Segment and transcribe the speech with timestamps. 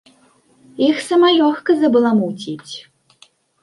[0.87, 2.69] Іх сама лёгка забаламуціць!